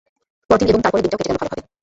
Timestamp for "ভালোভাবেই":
1.41-1.65